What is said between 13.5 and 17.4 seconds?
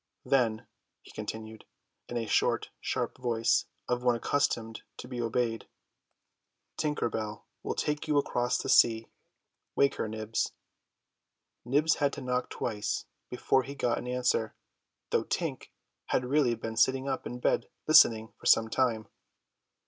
he got an answer, though Tink had really been sitting up in